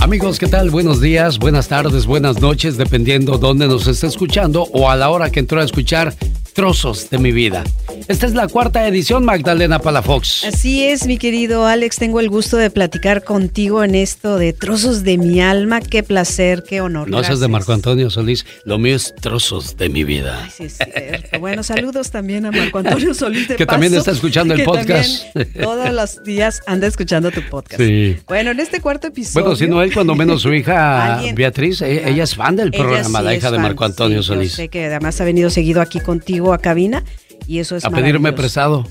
[0.00, 0.70] Amigos, ¿qué tal?
[0.70, 5.30] Buenos días, buenas tardes, buenas noches, dependiendo dónde nos esté escuchando o a la hora
[5.30, 6.14] que entró a escuchar
[6.52, 7.64] trozos de mi vida.
[8.08, 10.44] Esta es la cuarta edición, Magdalena Palafox.
[10.44, 11.96] Así es, mi querido Alex.
[11.96, 15.80] Tengo el gusto de platicar contigo en esto de trozos de mi alma.
[15.80, 17.08] Qué placer, qué honor.
[17.08, 18.46] No seas de Marco Antonio Solís.
[18.64, 20.40] Lo mío es trozos de mi vida.
[20.42, 21.38] Ay, sí, es cierto.
[21.38, 23.48] Bueno, saludos también a Marco Antonio Solís.
[23.48, 25.26] De que también está escuchando el podcast.
[25.60, 27.80] Todos los días anda escuchando tu podcast.
[27.80, 28.16] Sí.
[28.26, 29.44] Bueno, en este cuarto episodio.
[29.44, 33.22] Bueno, si no él, cuando menos su hija Beatriz, e-, ella, es fan del programa,
[33.22, 34.50] la hija de Marco Antonio Solís.
[34.52, 37.04] Yo sé que además ha venido seguido aquí contigo a cabina
[37.46, 38.86] y eso es A pedirme prestado.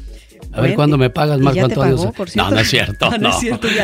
[0.51, 2.13] A ver cuándo me pagas, Marco Antonio.
[2.35, 3.09] no, no es cierto.
[3.19, 3.31] No,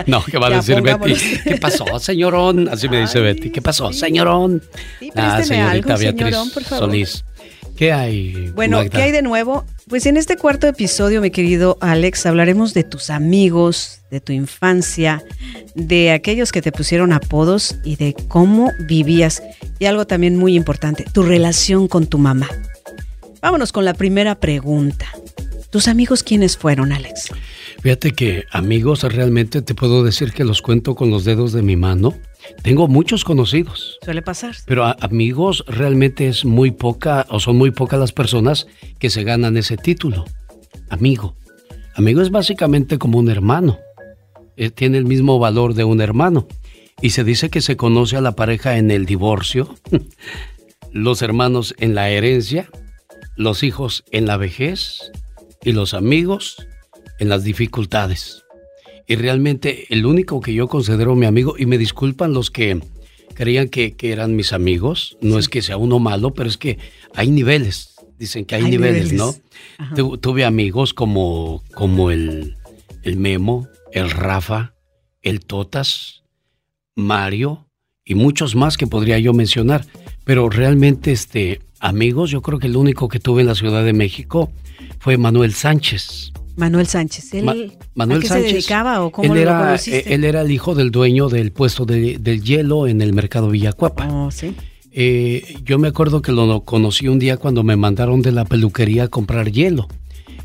[0.08, 1.16] no, ¿qué va a decir Betty?
[1.44, 2.70] ¿Qué pasó, señorón?
[2.70, 3.52] Así me dice Betty.
[3.52, 4.64] ¿Qué pasó, señorón?
[5.16, 6.36] ah, señorita Beatriz
[6.68, 7.26] Solís.
[7.76, 8.52] ¿Qué hay?
[8.56, 9.66] Bueno, ¿qué hay de nuevo?
[9.90, 15.24] Pues en este cuarto episodio, mi querido Alex, hablaremos de tus amigos, de tu infancia,
[15.76, 19.44] de aquellos que te pusieron apodos y de cómo vivías.
[19.78, 22.48] Y algo también muy importante, tu relación con tu mamá.
[23.46, 25.06] Vámonos con la primera pregunta.
[25.70, 27.30] ¿Tus amigos quiénes fueron, Alex?
[27.80, 31.76] Fíjate que amigos realmente te puedo decir que los cuento con los dedos de mi
[31.76, 32.16] mano.
[32.64, 34.00] Tengo muchos conocidos.
[34.04, 34.56] Suele pasar.
[34.66, 38.66] Pero amigos realmente es muy poca o son muy pocas las personas
[38.98, 40.26] que se ganan ese título.
[40.90, 41.36] Amigo.
[41.94, 43.78] Amigo es básicamente como un hermano.
[44.58, 46.48] Eh, tiene el mismo valor de un hermano.
[47.00, 49.76] Y se dice que se conoce a la pareja en el divorcio,
[50.92, 52.72] los hermanos en la herencia
[53.36, 55.12] los hijos en la vejez
[55.64, 56.58] y los amigos
[57.20, 58.44] en las dificultades.
[59.08, 62.80] Y realmente el único que yo considero mi amigo, y me disculpan los que
[63.34, 66.80] creían que, eran mis amigos, no es que sea uno malo, pero es que
[67.14, 69.36] hay niveles, dicen que hay, niveles, ¿no?
[70.18, 72.56] tuve amigos como, como el,
[73.04, 74.74] el Memo, el Rafa,
[75.22, 76.24] el Totas,
[76.96, 77.68] Mario
[78.06, 79.86] y muchos más que podría yo mencionar,
[80.24, 83.94] pero realmente este, amigos, yo creo que el único que tuve en la Ciudad de
[83.94, 84.52] México
[85.00, 86.32] fue Manuel Sánchez.
[86.58, 90.14] Manuel Sánchez, él Manuel qué se dedicaba o cómo él era, lo conociste?
[90.14, 94.08] Él era el hijo del dueño del puesto de, del hielo en el mercado Villacuapa.
[94.08, 94.56] Oh, ¿sí?
[94.94, 99.04] Eh, yo me acuerdo que lo conocí un día cuando me mandaron de la peluquería
[99.04, 99.90] a comprar hielo.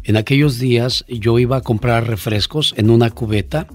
[0.02, 3.68] En aquellos días yo iba a comprar refrescos en una cubeta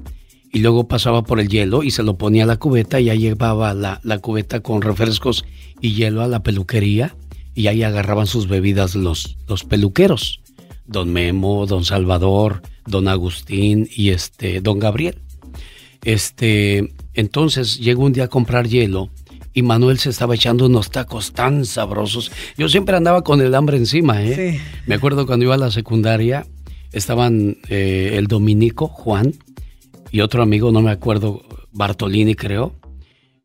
[0.51, 3.15] y luego pasaba por el hielo y se lo ponía a la cubeta y ya
[3.15, 5.45] llevaba la, la cubeta con refrescos
[5.79, 7.15] y hielo a la peluquería
[7.55, 10.41] y ahí agarraban sus bebidas los, los peluqueros.
[10.85, 15.17] Don Memo, don Salvador, don Agustín y este, don Gabriel.
[16.03, 19.09] Este, entonces llegó un día a comprar hielo
[19.53, 22.31] y Manuel se estaba echando unos tacos tan sabrosos.
[22.57, 24.59] Yo siempre andaba con el hambre encima, ¿eh?
[24.85, 26.45] Me acuerdo cuando iba a la secundaria,
[26.91, 29.33] estaban eh, el Dominico, Juan,
[30.11, 31.41] y otro amigo, no me acuerdo,
[31.71, 32.75] Bartolini creo,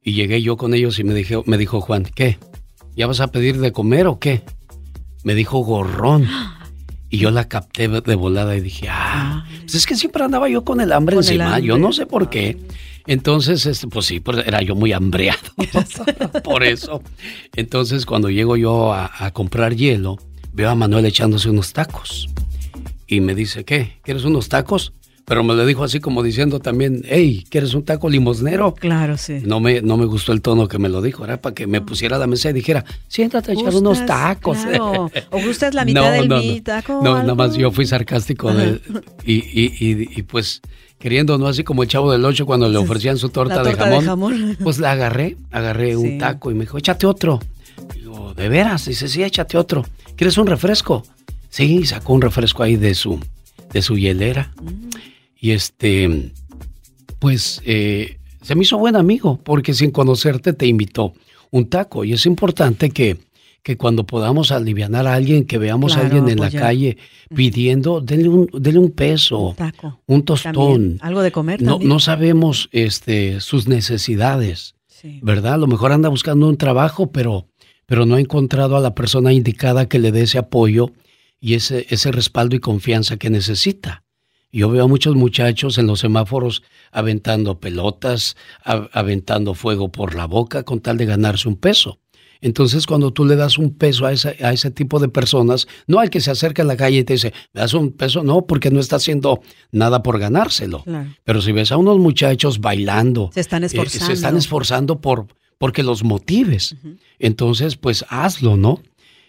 [0.02, 2.38] y llegué yo con ellos y me dijo, me dijo Juan, ¿qué?
[2.96, 4.42] ¿Ya vas a pedir de comer o qué?
[5.24, 6.26] Me dijo gorrón.
[7.08, 10.64] Y yo la capté de volada y dije, ah, pues es que siempre andaba yo
[10.64, 12.56] con el hambre encima, yo no sé por qué.
[13.06, 15.40] Entonces, este, pues sí, pues era yo muy hambreado,
[16.44, 17.02] por eso.
[17.56, 20.18] Entonces, cuando llego yo a, a, comprar hielo,
[20.52, 22.28] veo a Manuel echándose unos tacos.
[23.08, 23.98] Y me dice, ¿qué?
[24.04, 24.92] ¿Quieres unos tacos?
[25.24, 28.74] Pero me lo dijo así como diciendo también, hey, ¿quieres un taco limosnero?
[28.74, 29.40] Claro, sí.
[29.44, 31.80] No me, no me gustó el tono que me lo dijo, era para que me
[31.80, 34.58] pusiera a la mesa y dijera, siéntate a echar unos tacos.
[34.58, 35.10] Claro.
[35.30, 37.00] ¿O gustas la mitad del mi taco?
[37.02, 38.80] No, nada más yo fui sarcástico de,
[39.24, 40.62] y, y, y, y, pues
[40.98, 41.46] queriendo, ¿no?
[41.46, 44.56] Así como el chavo del ocho cuando le ofrecían su torta, de, jamón, de, jamón,
[44.62, 47.40] Pues la agarré, agarré un taco y me dijo, échate otro.
[47.94, 48.84] Digo, ¿de veras?
[48.86, 49.84] Dice, sí, échate otro.
[50.16, 51.04] ¿Quieres un refresco?
[51.48, 53.18] Sí, sacó un refresco ahí de su,
[53.72, 54.52] de su hielera.
[54.62, 54.90] Mm.
[55.38, 56.32] Y este,
[57.18, 61.14] pues eh, se me hizo buen amigo, porque sin conocerte te invitó
[61.50, 62.04] un taco.
[62.04, 63.18] Y es importante que,
[63.62, 66.96] que cuando podamos aliviar a alguien, que veamos claro, a alguien en pues la calle
[67.34, 70.54] pidiendo, denle un, denle un peso, un, taco, un tostón.
[70.54, 70.98] También.
[71.02, 71.62] Algo de comer.
[71.62, 75.20] No, no sabemos este, sus necesidades, sí.
[75.22, 75.54] ¿verdad?
[75.54, 77.46] A lo mejor anda buscando un trabajo, pero,
[77.86, 80.92] pero no ha encontrado a la persona indicada que le dé ese apoyo
[81.40, 84.04] y ese, ese respaldo y confianza que necesita.
[84.52, 90.64] Yo veo a muchos muchachos en los semáforos aventando pelotas, aventando fuego por la boca
[90.64, 92.00] con tal de ganarse un peso.
[92.42, 96.00] Entonces, cuando tú le das un peso a ese, a ese tipo de personas, no
[96.00, 98.24] al que se acerca a la calle y te dice, ¿me das un peso?
[98.24, 99.42] No, porque no está haciendo
[99.72, 100.82] nada por ganárselo.
[100.84, 101.10] Claro.
[101.22, 105.26] Pero si ves a unos muchachos bailando, se están esforzando, eh, se están esforzando por
[105.58, 106.72] porque los motives.
[106.72, 106.98] Uh -huh.
[107.18, 108.80] Entonces, pues hazlo, ¿no?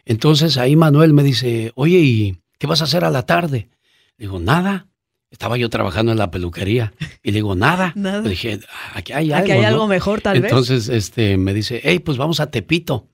[0.06, 3.70] Entonces ahí Manuel me dice, oye, ¿y qué vas a hacer a la tarde?
[4.18, 4.88] Digo, nada,
[5.32, 6.92] Estaba yo trabajando en la peluquería
[7.24, 7.94] y le digo, nada.
[7.96, 8.22] Nada.
[8.22, 8.60] Le dije,
[8.94, 9.54] aquí hay Aquí algo.
[9.54, 9.68] hay ¿no?".
[9.68, 10.52] algo mejor, tal vez.
[10.52, 13.08] Entonces este, me dice, hey, pues vamos a Tepito.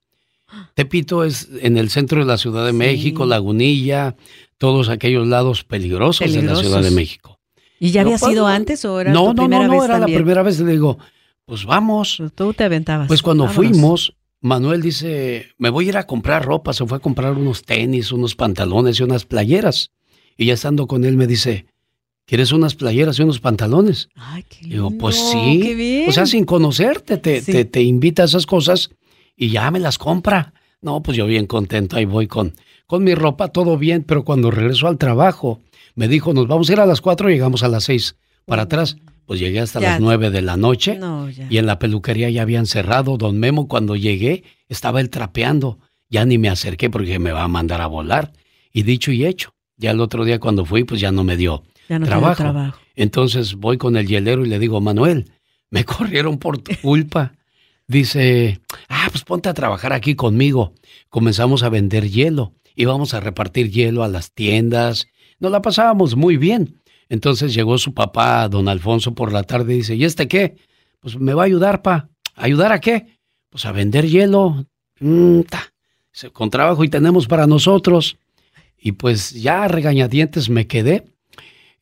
[0.74, 2.78] Tepito es en el centro de la Ciudad de Sí.
[2.78, 4.16] México, Lagunilla,
[4.58, 6.56] todos aquellos lados peligrosos, de la.
[6.56, 7.40] Ciudad de México.
[7.80, 8.50] ¿Y ya No, había pues, sido no.
[8.50, 10.18] antes o era No, tu no, primera no, no, vez era también?
[10.18, 10.60] la primera vez.
[10.60, 10.98] Le digo,
[11.46, 12.22] pues vamos.
[12.34, 13.08] Tú te aventabas.
[13.08, 13.56] Pues cuando Vámonos.
[13.72, 16.74] fuimos, Manuel dice, me voy a ir a comprar ropa.
[16.74, 19.92] Se fue a comprar unos tenis, unos pantalones y unas playeras.
[20.38, 21.66] Y ya estando con él me dice,
[22.26, 24.10] ¿quieres unas playeras y unos pantalones?
[24.16, 25.60] Ay, qué Digo, lindo, pues sí.
[25.62, 26.10] Qué bien.
[26.10, 27.52] O sea, sin conocerte, te, Sí.
[27.52, 28.92] te, te invita a esas cosas
[29.36, 30.54] y ya me las compra.
[30.82, 32.54] No, pues yo bien contento, ahí voy con,
[32.86, 35.60] con mi ropa, todo bien, pero cuando regreso al trabajo,
[35.96, 38.96] me dijo, nos vamos a ir a las cuatro, llegamos a las seis para atrás.
[39.28, 39.92] Pues llegué hasta Ya.
[39.92, 43.18] las nueve de la noche No, y en la peluquería ya habían cerrado.
[43.18, 45.78] Don Memo, cuando llegué, estaba él trapeando.
[46.10, 48.32] Ya ni me acerqué porque me va a mandar a volar.
[48.74, 51.64] Y dicho y hecho, ya el otro día cuando fui, pues ya no me dio
[51.90, 52.42] Ya no te dio trabajo.
[52.44, 52.80] trabajo.
[52.96, 55.30] Entonces voy con el hielero y le digo, Manuel,
[55.70, 57.34] me corrieron por tu culpa.
[57.88, 58.60] Dice,
[58.90, 60.74] ah, pues ponte a trabajar aquí conmigo.
[61.10, 62.54] Comenzamos a vender hielo.
[62.76, 65.08] Íbamos a repartir hielo a las tiendas.
[65.40, 66.82] Nos la pasábamos muy bien.
[67.10, 70.56] Entonces llegó su papá, don Alfonso, por la tarde y dice, ¿y este qué?
[71.00, 72.10] Pues me va a ayudar, pa.
[72.36, 73.18] ¿Ayudar a qué?
[73.50, 74.66] Pues a vender hielo.
[75.00, 75.42] Mm,
[76.34, 78.18] Con trabajo y tenemos para nosotros.
[78.80, 81.06] Y pues ya regañadientes me quedé.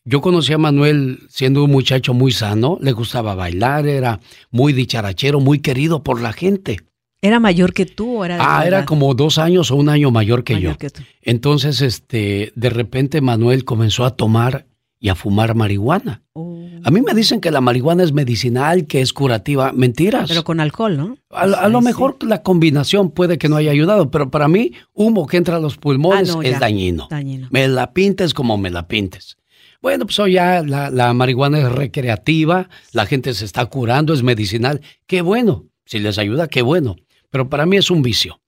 [0.04, 4.20] Yo conocí a Manuel siendo un muchacho muy sano, le gustaba bailar, era
[4.52, 6.82] muy dicharachero, muy querido por la gente.
[7.22, 10.44] ¿Era mayor que tú o era Ah, era como dos años o un año mayor
[10.44, 10.78] que Mayor yo.
[10.78, 11.02] que tú.
[11.24, 14.68] Entonces, este, de repente Manuel comenzó a tomar
[15.06, 16.24] y a fumar marihuana.
[16.34, 16.66] Oh.
[16.84, 19.72] A mí me dicen que la marihuana es medicinal, que es curativa.
[19.72, 20.28] Mentiras.
[20.28, 21.18] Pero con alcohol, ¿no?
[21.30, 21.86] a, a lo sí.
[21.86, 25.60] mejor la combinación puede que no haya ayudado, pero para mí, humo que entra a
[25.60, 26.60] los pulmones Ah, no, es ya.
[26.60, 27.08] dañino.
[27.08, 27.50] Dañino.
[27.52, 29.38] Me la pintes como me la pintes.
[29.80, 34.24] Bueno, pues hoy ya la, la marihuana es recreativa, la gente se está curando, es
[34.24, 34.82] medicinal.
[35.06, 36.96] Qué bueno, si les ayuda, qué bueno.
[37.30, 38.42] Pero para mí es un vicio.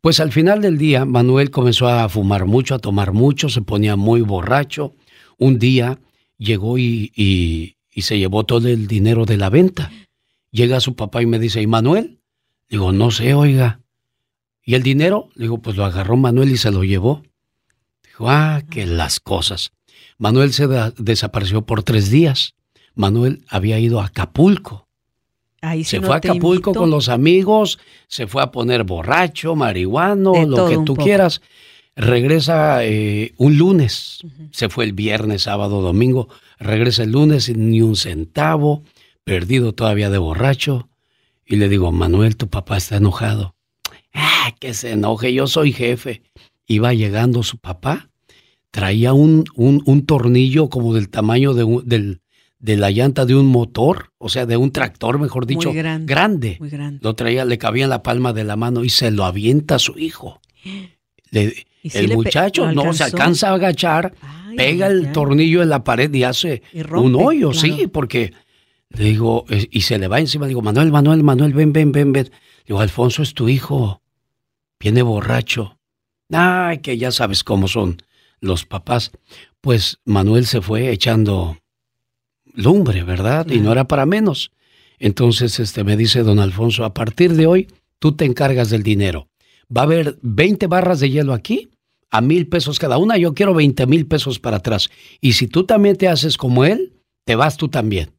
[0.00, 3.94] Pues al final del día, Manuel comenzó a fumar mucho, a tomar mucho, se ponía
[3.94, 4.96] muy borracho.
[5.42, 5.98] Un día
[6.38, 9.90] llegó y, y- y se llevó todo el dinero de la venta.
[10.50, 12.18] Llega su papá y me dice, ¿y Manuel?
[12.70, 13.80] Digo, no sé, oiga.
[14.64, 15.28] ¿Y el dinero?
[15.34, 17.22] Digo, pues lo agarró Manuel y se lo llevó.
[18.04, 19.72] Dijo, ah, que las cosas.
[20.18, 22.54] Manuel se da- desapareció por tres días.
[22.94, 24.86] Manuel había ido a Acapulco.
[25.60, 26.72] Ahí se no fue a Acapulco invito.
[26.74, 27.78] con los amigos,
[28.08, 31.02] se fue a poner borracho, marihuano, De lo que tú poco.
[31.04, 31.40] quieras.
[31.96, 34.20] Regresa eh, un lunes.
[34.50, 36.28] Se fue el viernes, sábado, domingo.
[36.58, 38.82] Regresa el lunes sin ni un centavo,
[39.24, 40.88] perdido todavía de borracho.
[41.44, 43.54] Y le digo, Manuel, tu papá está enojado.
[44.14, 46.22] Ah, que se enoje, yo soy jefe.
[46.66, 48.08] Iba llegando su papá,
[48.70, 52.20] traía un, un, un tornillo como del tamaño de, un- del,
[52.58, 56.06] de la llanta de un motor, o sea, de un tractor, mejor dicho, Muy grande.
[56.06, 56.56] grande.
[56.60, 57.00] Muy grande.
[57.02, 59.78] Lo traía, le cabía en la palma de la mano y se lo avienta a
[59.78, 60.40] su hijo.
[61.32, 65.68] Le- ¿Y sí el muchacho no se alcanza a agachar, Ay, pega el tornillo en
[65.68, 67.76] la pared y hace Y rompe, un hoyo, claro.
[67.76, 68.32] sí, porque
[68.90, 72.12] le digo, y se le va encima, le digo, Manuel, Manuel, Manuel, ven, ven, ven,
[72.12, 72.26] ven.
[72.26, 74.00] Le digo, Alfonso es tu hijo,
[74.78, 75.76] viene borracho.
[76.30, 77.96] Ay, que ya sabes cómo son
[78.40, 79.10] los papás.
[79.60, 81.56] Pues Manuel se fue echando
[82.54, 83.46] lumbre, ¿verdad?
[83.50, 84.52] Y no era para menos.
[84.98, 87.68] Entonces, este, me dice don Alfonso, a partir de hoy,
[87.98, 89.28] tú te encargas del dinero.
[89.74, 91.70] Va a haber 20 barras de hielo aquí,
[92.10, 93.16] a mil pesos cada una.
[93.16, 94.90] Yo quiero 20 mil pesos para atrás.
[95.20, 96.92] Y si tú también te haces como él,
[97.24, 98.12] te vas tú también.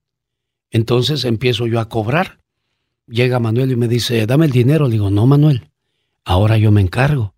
[0.71, 2.39] Entonces empiezo yo a cobrar.
[3.07, 4.87] Llega Manuel y me dice, dame el dinero.
[4.87, 5.69] Le digo, no, Manuel,
[6.25, 7.35] ahora yo me encargo.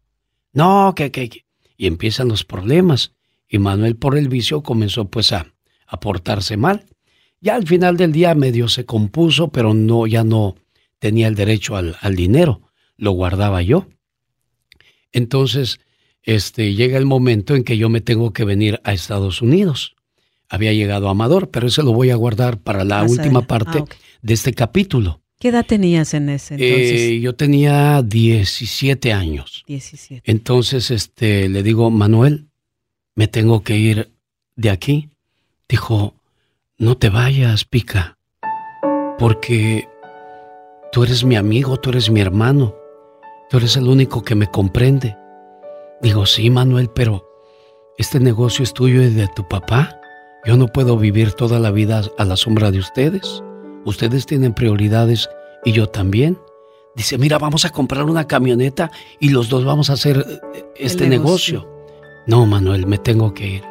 [0.54, 1.46] No, que, que, que.
[1.76, 3.12] Y empiezan los problemas.
[3.50, 5.54] Y Manuel por el vicio comenzó pues a,
[5.88, 6.86] a portarse mal.
[7.42, 10.56] Ya al final del día medio se compuso, pero no, ya no
[11.00, 12.62] tenía el derecho al, al dinero.
[12.96, 13.88] Lo guardaba yo.
[15.16, 15.80] Entonces,
[16.24, 19.96] este, llega el momento en que yo me tengo que venir a Estados Unidos.
[20.50, 23.86] Había llegado Amador, pero eso lo voy a guardar para la última parte Ah,
[24.22, 25.22] de este capítulo.
[25.40, 27.02] ¿Qué edad tenías en ese entonces?
[27.02, 29.64] Eh, yo tenía 17 años.
[29.68, 30.30] 17.
[30.30, 32.48] Entonces, este, le digo, Manuel,
[33.16, 34.12] me tengo que ir
[34.58, 35.10] de aquí.
[35.70, 36.14] Dijo,
[36.78, 38.18] no te vayas, Pica,
[39.18, 39.88] porque
[40.92, 42.76] tú eres mi amigo, tú eres mi hermano,
[43.56, 45.16] tú eres el único que me comprende.
[46.02, 47.26] Digo, sí, Manuel, pero
[47.98, 49.98] este negocio es tuyo y de tu papá.
[50.44, 53.42] Yo no puedo vivir toda la vida a la sombra de ustedes.
[53.86, 55.30] Ustedes tienen prioridades
[55.64, 56.38] y yo también.
[56.98, 60.18] Dice, mira, vamos a comprar una camioneta y los dos vamos a hacer
[60.54, 61.60] eh, este negocio.
[61.60, 62.24] negocio.
[62.28, 63.64] No, Manuel, me tengo que ir.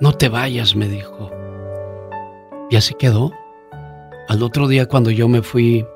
[0.00, 1.30] no te vayas, me dijo.
[2.68, 3.32] Y así quedó.
[4.28, 5.86] Al otro día cuando yo me fui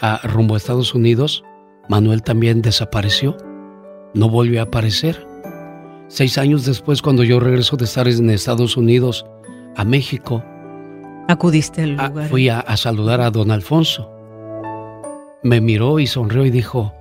[0.00, 1.44] a rumbo a Estados Unidos,
[1.88, 3.36] Manuel también desapareció.
[4.14, 5.26] No volvió a aparecer.
[6.08, 9.26] Seis años después, cuando yo regreso de estar en Estados Unidos
[9.76, 10.42] a México,
[11.28, 12.28] acudiste al lugar.
[12.28, 14.10] fui a, saludar a don Alfonso.
[15.42, 16.92] Me miró y sonrió y dijo,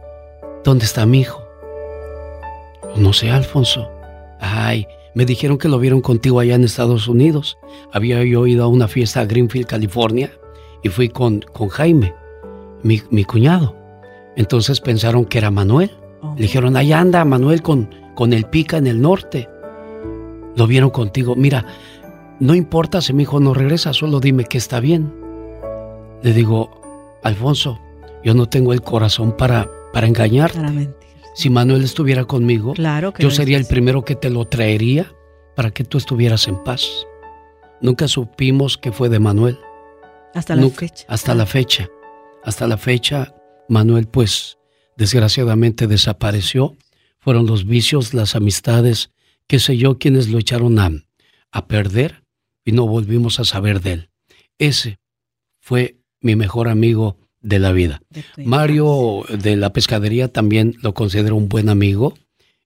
[0.64, 1.44] ¿dónde está mi hijo?
[2.96, 3.90] No sé, Alfonso.
[4.40, 7.58] Ay, me dijeron que lo vieron contigo allá en Estados Unidos.
[7.94, 10.32] Había yo ido a una fiesta a Greenfield, California,
[10.84, 12.14] y fui con, con Jaime,
[12.84, 13.85] mi, mi cuñado.
[14.36, 15.92] Entonces pensaron que era Manuel.
[16.22, 16.36] Le oh.
[16.36, 19.50] dijeron, allá anda Manuel con, con el pica en el norte.
[20.56, 21.36] Lo vieron contigo.
[21.36, 21.66] Mira,
[22.40, 25.14] no importa si mi hijo no regresa, solo dime que está bien.
[26.22, 27.80] Le digo, Alfonso,
[28.24, 30.94] yo no tengo el corazón para, para engañarte.
[31.34, 35.14] si Manuel estuviera conmigo, claro yo sería el primero que te lo traería
[35.56, 37.06] para que tú estuvieras en paz.
[37.82, 39.60] Nunca supimos que fue de Manuel.
[40.34, 41.06] Hasta la fecha.
[41.08, 41.90] Hasta la fecha.
[42.44, 43.34] Hasta la fecha,
[43.70, 44.58] Manuel, pues,
[44.98, 46.76] desgraciadamente desapareció.
[47.20, 49.12] Fueron los vicios, las amistades,
[49.48, 50.92] qué sé yo, quienes lo echaron a,
[51.52, 52.24] a perder
[52.64, 54.10] y no volvimos a saber de él.
[54.58, 55.00] Ese
[55.60, 58.02] fue mi mejor amigo de la vida.
[58.38, 62.18] Mario de la pescadería también lo considero un buen amigo.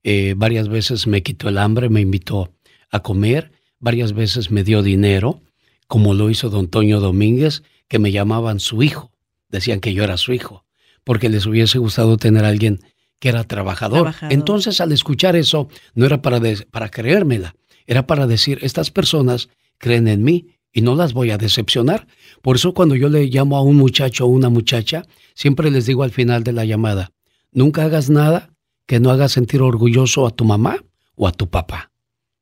[0.04, 2.54] Eh, varias veces me quitó el hambre, me invitó
[2.90, 5.42] a comer, varias veces me dio dinero,
[5.88, 9.12] como lo hizo don Toño Domínguez, que me llamaban su hijo.
[9.50, 10.66] Decían que yo era su hijo,
[11.10, 12.82] porque les hubiese gustado tener a alguien
[13.18, 14.14] que era trabajador.
[14.30, 16.40] Entonces, al escuchar eso, no era para,
[16.70, 17.56] para creérmela,
[17.88, 19.50] era para decir, estas personas
[19.80, 22.06] creen en mí y no las voy a decepcionar.
[22.44, 26.04] Por eso cuando yo le llamo a un muchacho o una muchacha, siempre les digo
[26.04, 27.12] al final de la llamada,
[27.52, 28.52] nunca hagas nada
[28.86, 30.78] que no haga sentir orgulloso a tu mamá
[31.16, 31.92] o a tu papá.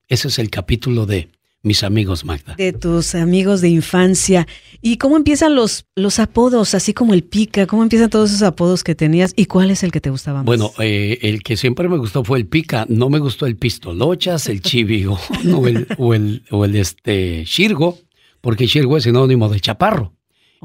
[0.10, 1.30] Ese es el capítulo de
[1.64, 2.56] mis amigos, Magda.
[2.56, 4.48] De tus amigos de infancia.
[4.82, 7.68] ¿Y cómo empiezan los, los apodos, así como el pica?
[7.68, 9.34] ¿Cómo empiezan todos esos apodos que tenías?
[9.36, 10.46] ¿Y cuál es el que te gustaba más?
[10.46, 12.86] Bueno, eh, el que siempre me gustó fue el pica.
[12.90, 15.20] No me gustó el pistolochas, el chivigo
[15.54, 17.98] o el, o el, o el este, shirgo,
[18.42, 20.14] porque shirgo es sinónimo de chaparro.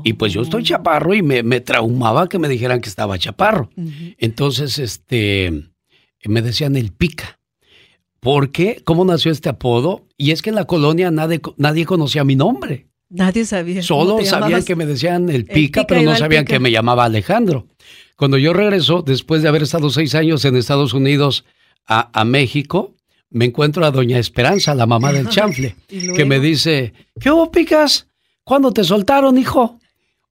[0.05, 0.65] Y pues yo estoy oh.
[0.65, 3.71] chaparro y me, me, traumaba que me dijeran que estaba chaparro.
[4.19, 5.69] Entonces, este,
[6.25, 7.39] me decían el pica.
[8.23, 8.81] ¿Por qué?
[8.85, 10.07] ¿Cómo nació este apodo?
[10.17, 12.87] Y es que en la colonia nadie, nadie conocía mi nombre.
[13.11, 13.83] Nadie sabía.
[13.83, 17.67] Solo sabían que me decían el pica, pero no sabían que me llamaba Alejandro.
[18.17, 21.45] Cuando yo regreso, después de haber estado seis años en Estados Unidos
[21.85, 22.95] a, México,
[23.29, 28.07] me encuentro a doña Esperanza, la mamá del chanfle, que me dice, ¿qué hubo, picas?
[28.45, 29.81] ¿Cuándo te soltaron, hijo?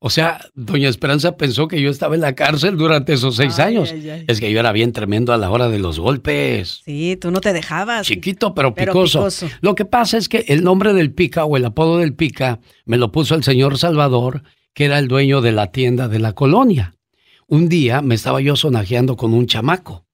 [0.04, 3.94] O sea, doña Esperanza pensó que yo estaba en la cárcel durante esos seis años.
[3.94, 6.82] Es que yo era bien tremendo a la hora de los golpes.
[6.84, 8.08] Sí, tú no te dejabas.
[8.08, 9.28] Chiquito, pero, picoso.
[9.62, 12.98] Lo que pasa es que el nombre del pica o el apodo del pica me
[12.98, 14.42] lo puso el señor Salvador,
[14.74, 16.96] que era el dueño de la tienda de la colonia.
[17.46, 20.08] Un día me estaba yo sonajeando con un chamaco.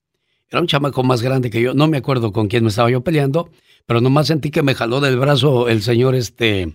[0.49, 1.73] Era un chamaco más grande que yo.
[1.73, 3.51] No me acuerdo con quién me estaba yo peleando,
[3.85, 6.73] pero nomás sentí que me jaló del brazo el señor este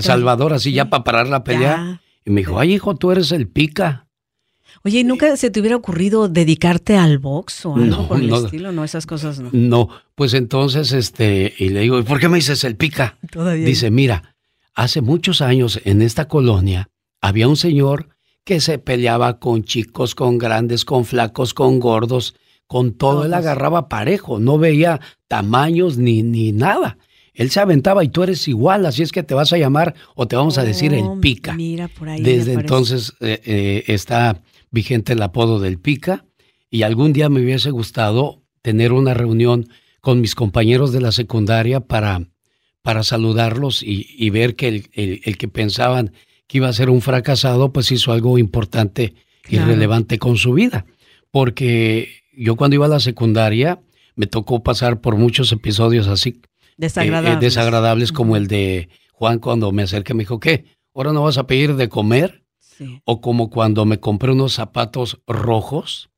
[0.00, 2.00] Salvador, así ya para parar la pelea.
[2.24, 4.06] Y me dijo, ay hijo, tú eres el pica.
[4.84, 8.72] Oye, ¿y nunca se te hubiera ocurrido dedicarte al box o algo por el estilo?
[8.72, 9.50] No, esas cosas no.
[9.52, 13.18] No, pues entonces, este, y le digo, ¿por qué me dices el pica?
[13.30, 13.66] Todavía.
[13.66, 14.36] Dice, mira,
[14.74, 16.88] hace muchos años en esta colonia
[17.20, 18.08] había un señor
[18.44, 22.34] que se peleaba con chicos, con grandes, con flacos, con gordos,
[22.66, 23.24] con todo.
[23.24, 26.96] Él agarraba parejo, no veía tamaños ni, ni nada.
[27.40, 30.28] Él se aventaba y tú eres igual, así es que te vas a llamar o
[30.28, 31.54] te vamos a decir el oh, pica.
[31.54, 32.20] Mira, por ahí.
[32.20, 36.26] Desde entonces eh, eh, está vigente el apodo del pica
[36.68, 39.70] y algún día me hubiese gustado tener una reunión
[40.02, 42.28] con mis compañeros de la secundaria para,
[42.82, 46.12] para saludarlos y, ver que el, que pensaban
[46.46, 49.14] que iba a ser un fracasado, pues hizo algo importante
[49.48, 50.84] y relevante con su vida.
[51.30, 52.06] Porque
[52.36, 53.80] yo cuando iba a la secundaria
[54.14, 56.42] me tocó pasar por muchos episodios así
[56.80, 57.36] Desagradables.
[57.36, 60.64] Eh, desagradables como el de Juan cuando me acerqué me dijo, ¿qué?
[60.94, 62.42] ¿Ahora no vas a pedir de comer?
[63.04, 66.08] O como cuando me compré unos zapatos rojos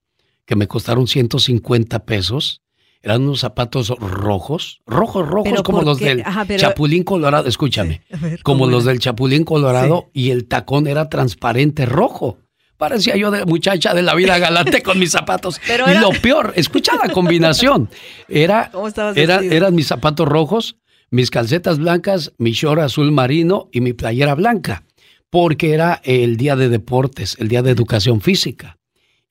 [0.44, 2.62] que me costaron 150 pesos.
[3.02, 6.22] Eran unos zapatos rojos, rojos, rojos, como los del
[6.56, 7.48] Chapulín Colorado.
[7.48, 8.02] Escúchame,
[8.44, 12.38] como los del Chapulín Colorado y el tacón era transparente rojo.
[12.82, 15.60] Parecía yo de muchacha de la vida galante con mis zapatos.
[15.86, 17.88] y lo peor, escucha la combinación.
[18.28, 18.72] Era,
[19.14, 24.82] eran mis zapatos rojos, mis calcetas blancas, mi short azul marino y mi playera blanca.
[25.30, 28.78] Porque era el día de deportes, el día de educación física.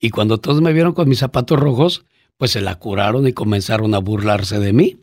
[0.00, 2.06] Y cuando todos me vieron con mis zapatos rojos,
[2.38, 4.96] pues se la curaron y comenzaron a burlarse de mí.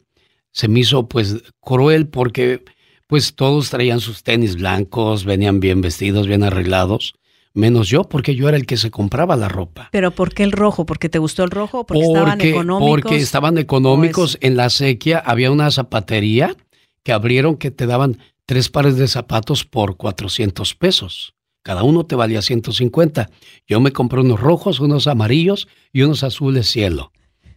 [0.52, 2.66] se me hizo pues cruel porque
[3.06, 7.14] pues todos traían sus tenis blancos, venían bien vestidos, bien arreglados,
[7.54, 9.90] menos yo, porque yo era el que se compraba la ropa.
[9.92, 10.86] ¿Pero por qué el rojo?
[10.86, 11.86] ¿Porque te gustó el rojo?
[11.86, 12.90] ¿Porque, estaban económicos?
[12.90, 14.38] Porque estaban económicos.
[14.42, 16.56] En la sequía había una zapatería
[17.04, 21.34] que abrieron que te daban tres pares de zapatos por 400 pesos.
[21.64, 23.30] Cada uno te valía 150.
[23.68, 27.12] Yo me compré unos rojos, unos amarillos y unos azules cielo.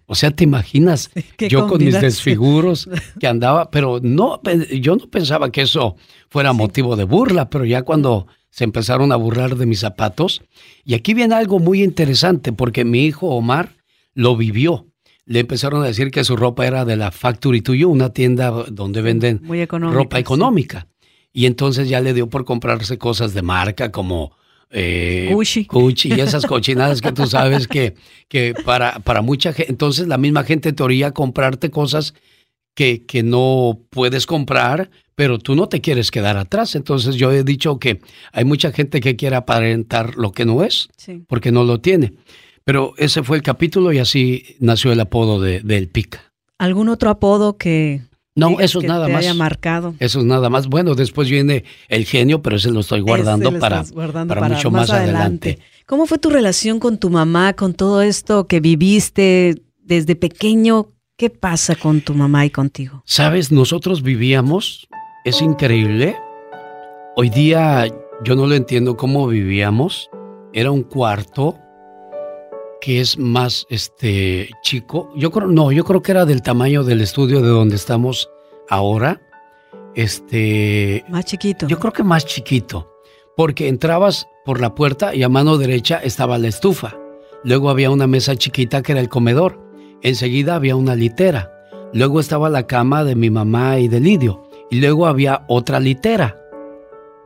[0.07, 1.11] O sea, ¿te imaginas?
[1.39, 2.89] yo con mis desfiguros
[3.21, 4.41] que andaba, pero no,
[4.81, 5.97] yo no pensaba que eso
[6.29, 10.43] fuera motivo de burla, pero ya cuando se empezaron a burlar de mis zapatos,
[10.85, 13.77] y aquí viene algo muy interesante, porque mi hijo Omar
[14.13, 14.87] lo vivió.
[15.25, 19.01] Le empezaron a decir que su ropa era de la Factory Tuyo, una tienda donde
[19.01, 19.41] venden
[19.71, 20.87] ropa económica.
[21.33, 24.33] Y entonces ya le dio por comprarse cosas de marca como
[24.71, 25.67] eh, Gucci.
[26.15, 27.95] y esas cochinadas que tú sabes que,
[28.29, 32.13] que para, para mucha gente, entonces la misma gente te oría comprarte cosas
[32.75, 36.75] que, que no puedes comprar, pero tú no te quieres quedar atrás.
[36.75, 38.01] Entonces yo he dicho que
[38.33, 40.89] hay mucha gente que quiere aparentar lo que no es,
[41.27, 42.15] porque no lo tiene.
[42.65, 46.33] Pero ese fue el capítulo y así nació el apodo de, del Pica.
[46.59, 48.03] ¿Algún otro apodo que,
[48.35, 49.21] no, eso es nada te más.
[49.21, 49.95] Haya marcado.
[49.99, 50.69] Eso es nada más.
[50.69, 55.59] Bueno, después viene el genio, pero ese lo estoy guardando, para, para, mucho más, adelante.
[55.87, 60.89] ¿Cómo fue tu relación con tu mamá, con todo esto que viviste desde pequeño?
[61.17, 63.03] ¿Qué pasa con tu mamá y contigo?
[63.07, 64.89] Sabes, nosotros vivíamos,
[65.25, 66.17] es increíble.
[67.17, 67.87] Hoy día
[68.25, 70.11] yo no lo entiendo cómo vivíamos.
[70.53, 71.59] Era un cuarto
[72.81, 75.11] que es más este chico.
[75.15, 78.29] Yo creo, no, yo creo que era del tamaño del estudio de donde estamos
[78.69, 79.21] ahora.
[79.95, 81.05] Este.
[81.09, 81.69] Más chiquito.
[81.69, 82.91] Yo creo que más chiquito.
[83.37, 86.97] Porque entrabas por la puerta y a mano derecha estaba la estufa.
[87.45, 89.61] Luego había una mesa chiquita que era el comedor.
[90.03, 91.53] Enseguida había una litera.
[91.93, 94.49] Luego estaba la cama de mi mamá y de Lidio.
[94.71, 96.37] Y luego había otra litera.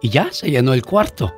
[0.02, 1.32] Y ya se llenó el cuarto.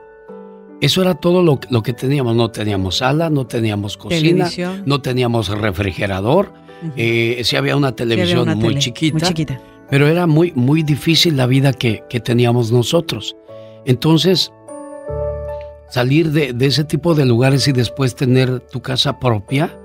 [0.81, 2.35] Eso era todo lo, que teníamos.
[2.37, 4.49] No teníamos sala, no teníamos cocina,
[4.85, 6.53] no teníamos refrigerador.
[6.97, 9.35] Eh, sí había una televisión muy, chiquita,
[9.91, 13.37] Pero era muy, muy difícil la vida que, teníamos nosotros.
[13.85, 14.53] Entonces,
[15.91, 19.77] salir de, ese tipo de lugares y después tener tu casa propia,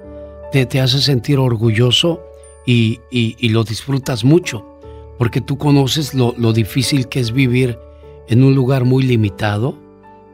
[0.61, 2.21] te, hace sentir orgulloso
[2.65, 2.99] y,
[3.49, 4.65] lo disfrutas mucho.
[5.17, 7.79] Porque tú conoces lo, lo difícil que es vivir
[8.27, 9.77] en un lugar muy limitado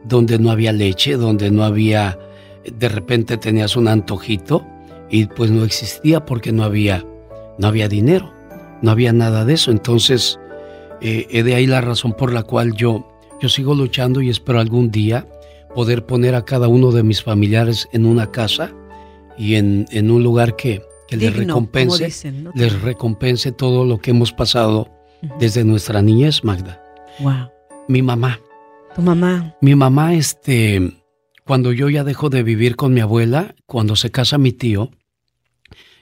[0.04, 2.18] donde no había leche, donde no había,
[2.64, 4.64] de repente tenías un antojito
[5.10, 7.04] y pues no existía porque no había,
[7.58, 8.32] no había dinero,
[8.82, 9.70] no había nada de eso.
[9.70, 10.38] Entonces,
[11.00, 13.06] eh, de ahí la razón por la cual yo,
[13.40, 15.26] yo sigo luchando y espero algún día
[15.74, 18.72] poder poner a cada uno de mis familiares en una casa
[19.40, 24.90] y en, en un lugar que, les recompense, les recompense todo lo que hemos pasado
[25.38, 26.80] desde nuestra niñez, Magda.
[27.20, 27.48] Wow.
[27.88, 28.38] Mi mamá,
[28.94, 29.56] tu mamá.
[29.62, 31.02] Mi mamá, este,
[31.46, 34.90] cuando yo ya dejo de vivir con mi abuela, cuando se casa mi tío,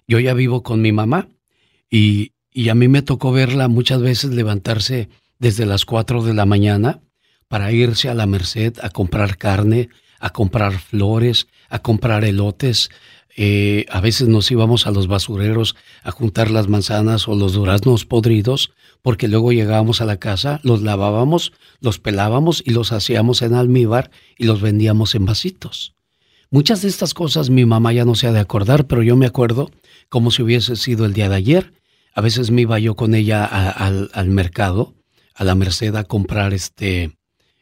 [0.08, 1.28] yo ya vivo con mi mamá
[1.88, 6.44] y, y a mí me tocó verla muchas veces levantarse desde las 4 de la
[6.44, 7.02] mañana
[7.46, 12.90] para irse a la Merced a comprar carne, a comprar flores, a comprar elotes.
[13.40, 18.04] Eh, a veces nos íbamos a los basureros a juntar las manzanas o los duraznos
[18.04, 23.54] podridos porque luego llegábamos a la casa, los lavábamos, los pelábamos y los hacíamos en
[23.54, 25.94] almíbar y los vendíamos en vasitos.
[26.50, 29.26] Muchas de estas cosas mi mamá ya no se ha de acordar, pero yo me
[29.26, 29.70] acuerdo
[30.08, 31.74] como si hubiese sido el día de ayer.
[32.14, 34.96] A veces me iba yo con ella al, mercado,
[35.32, 37.16] a la Merced, a comprar este,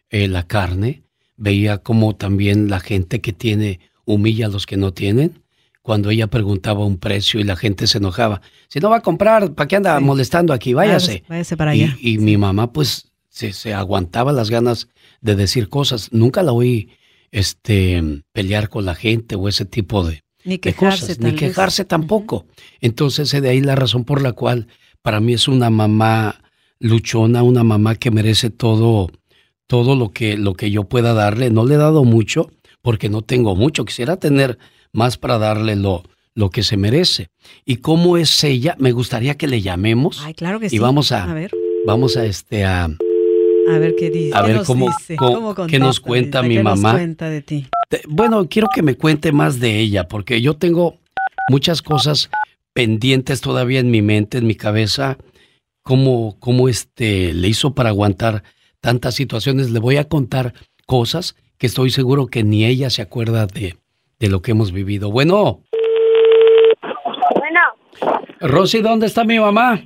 [0.09, 1.03] eh, la carne.
[1.37, 5.43] Veía como también la gente que tiene humilla a los que no tienen
[5.87, 8.41] cuando ella preguntaba un precio y la gente se enojaba.
[8.67, 10.75] Si no va a comprar, ¿para qué anda molestando aquí?
[10.75, 11.23] Váyase.
[11.29, 11.97] Váyase para allá.
[12.01, 14.89] Y, mi mamá pues se, se, aguantaba las ganas
[15.21, 16.09] de decir cosas.
[16.11, 16.91] Nunca la oí
[17.31, 21.21] este, pelear con la gente o ese tipo de, ni quejarse, cosas.
[21.21, 22.47] Ni quejarse tampoco.
[22.81, 24.67] Entonces de ahí la razón por la cual
[25.03, 26.43] para mí es una mamá
[26.81, 29.09] luchona, una mamá que merece todo,
[29.69, 31.51] todo lo que, lo que yo pueda darle.
[31.51, 32.51] No le he dado mucho
[32.83, 33.85] porque no tengo mucho.
[33.85, 34.59] Quisiera tener
[34.93, 36.03] más para darle lo,
[36.35, 37.31] lo que se merece.
[37.65, 38.77] ¿Y cómo es ella?
[38.79, 40.23] Me gustaría que le llamemos.
[40.23, 40.77] Ay, claro que sí.
[40.77, 41.51] Y vamos a, ver.
[41.85, 44.37] Vamos a este a, a ver qué dice.
[44.37, 44.95] A ver cómo,
[45.67, 46.93] qué nos cuenta mi mamá.
[46.93, 47.67] Nos cuenta de ti?
[48.09, 50.99] Bueno, quiero que me cuente más de ella, porque yo tengo
[51.49, 52.31] muchas cosas
[52.73, 55.19] pendientes todavía en mi mente, en mi cabeza.
[55.83, 58.43] Cómo, cómo este le hizo para aguantar
[58.81, 59.71] tantas situaciones.
[59.71, 60.53] Le voy a contar
[60.85, 63.77] cosas que estoy seguro que ni ella se acuerda de,
[64.19, 65.11] de lo que hemos vivido.
[65.11, 65.61] Bueno.
[67.35, 67.61] Bueno.
[68.41, 69.81] Rosy, ¿dónde está mi mamá?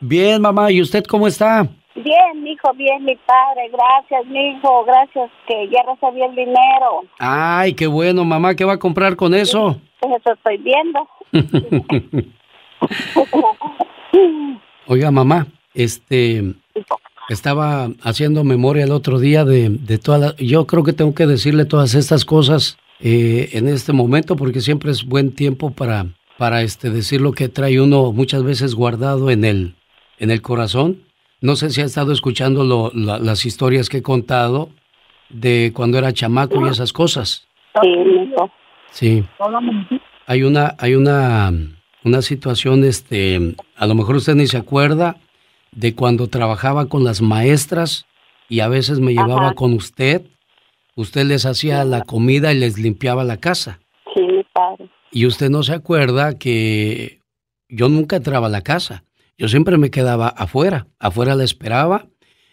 [0.00, 1.66] Bien, mamá, ¿y usted cómo está?
[1.94, 7.04] Bien, hijo, bien, mi padre, gracias, mi hijo, gracias que ya recibí el dinero.
[7.18, 9.80] Ay, qué bueno, mamá, ¿qué va a comprar con eso?
[10.00, 11.08] Pues eso estoy viendo.
[14.86, 16.42] Oiga, mamá, este,
[17.28, 21.64] estaba haciendo memoria el otro día de, de todas Yo creo que tengo que decirle
[21.64, 26.06] todas estas cosas eh, en este momento porque siempre es buen tiempo para,
[26.38, 29.74] para este, decir lo que trae uno muchas veces guardado en el,
[30.18, 31.02] en el corazón.
[31.40, 34.70] No sé si ha estado escuchando las historias que he contado
[35.28, 37.46] de cuando era chamaco y esas cosas.
[38.90, 39.24] Sí.
[40.26, 41.52] Hay una, hay una,
[42.02, 45.16] una situación, este, a lo mejor usted ni se acuerda,
[45.74, 48.06] de cuando trabajaba con las maestras
[48.48, 50.22] y a veces me llevaba con usted.
[50.96, 53.80] Usted les hacía la comida y les limpiaba la casa.
[54.14, 54.88] Sí, mi padre.
[55.10, 57.20] Y usted no se acuerda que
[57.68, 59.04] yo nunca entraba a la casa.
[59.36, 60.86] Yo siempre me quedaba afuera.
[60.98, 62.06] Afuera la esperaba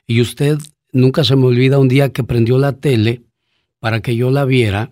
[0.08, 0.58] y usted
[0.92, 3.22] nunca se me olvida un día que prendió la tele
[3.80, 4.92] para que yo la viera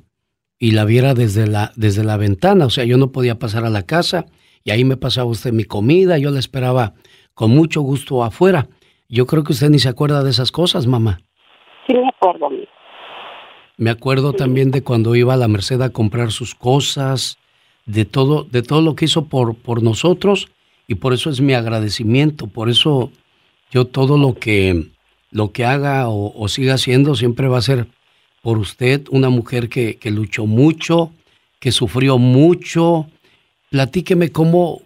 [0.59, 2.65] y la viera desde la, desde la ventana.
[2.65, 4.25] O sea, yo no podía pasar a la casa
[4.63, 6.17] y ahí me pasaba usted mi comida.
[6.17, 6.93] Yo la esperaba
[7.39, 8.67] con mucho gusto afuera.
[9.07, 11.21] Yo creo que usted ni se acuerda de esas cosas, mamá.
[11.87, 12.49] Sí, me acuerdo.
[13.77, 17.37] Me acuerdo también de cuando iba a la Merced a comprar sus cosas,
[17.85, 20.49] de todo, de todo lo que hizo por, por nosotros
[20.85, 23.09] y por eso es mi agradecimiento, por eso
[23.71, 24.87] yo todo lo que,
[25.31, 27.87] lo que haga o, siga haciendo siempre va a ser
[28.41, 31.13] por usted, una mujer que, que luchó mucho,
[31.61, 33.07] que sufrió mucho.
[33.69, 34.81] Platíqueme cómo,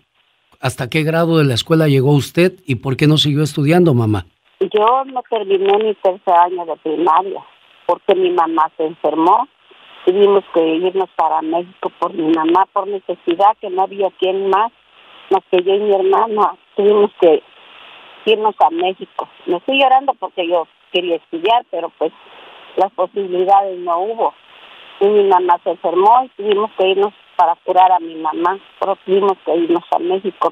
[0.64, 4.28] ¿Hasta qué grado de la escuela llegó usted y por qué no siguió estudiando, mamá?
[4.62, 7.44] Yo no terminé mi tercer año de primaria
[7.86, 9.50] porque mi mamá se enfermó.
[10.06, 14.72] Tuvimos que irnos para México por mi mamá, por necesidad, que no había quien más,
[15.32, 16.56] más que yo y mi hermana.
[16.78, 17.44] Tuvimos que
[18.24, 19.28] irnos a México.
[19.48, 22.14] Me estoy llorando porque yo quería estudiar, pero pues
[22.78, 24.34] las posibilidades no hubo.
[25.02, 28.96] Y mi mamá se enfermó y tuvimos que irnos para curar a mi mamá, pero
[29.06, 30.50] tuvimos que irnos a México.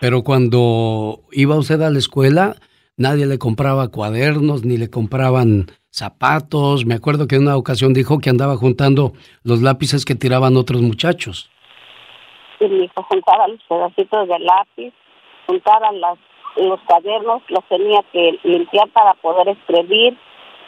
[0.00, 2.56] Pero cuando iba usted a la escuela,
[2.98, 6.84] nadie le compraba cuadernos, ni le compraban zapatos.
[6.84, 9.12] Me acuerdo que en una ocasión dijo que andaba juntando
[9.44, 11.50] los lápices que tiraban otros muchachos.
[12.58, 14.92] Sí, mi hijo juntaba los pedacitos de lápiz,
[15.46, 16.18] juntaba las,
[16.56, 20.18] los cuadernos, los tenía que limpiar para poder escribir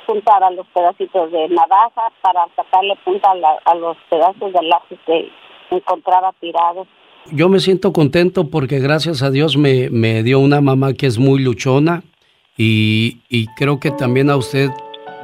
[0.06, 3.32] juntar a los pedacitos de navaja para sacarle punta
[3.64, 5.30] a, los pedazos de lápiz que
[5.70, 6.86] encontraba tirados.
[7.30, 11.18] Yo me siento contento porque gracias a Dios me, me dio una mamá que es
[11.18, 12.02] muy luchona
[12.56, 14.70] y, y creo que también a usted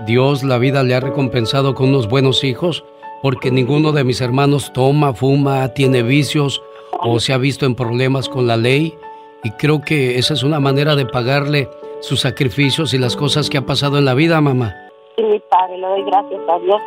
[0.06, 2.84] Dios la vida le ha recompensado con unos buenos hijos
[3.20, 6.62] porque ninguno de mis hermanos toma, fuma, tiene vicios
[7.00, 8.94] o se ha visto en problemas con la ley
[9.42, 11.68] y creo que esa es una manera de pagarle
[12.00, 14.74] sus sacrificios y las cosas que ha pasado en la vida, mamá.
[15.16, 16.80] Sí, mi padre, le doy gracias a Dios.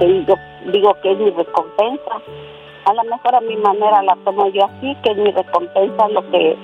[0.00, 0.34] Y yo
[0.72, 2.22] digo que es mi recompensa.
[2.84, 6.22] A lo mejor a mi manera la tomo yo así, que es mi recompensa lo
[6.30, 6.56] que